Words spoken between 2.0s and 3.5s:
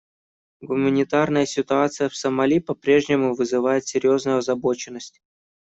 в Сомали по-прежнему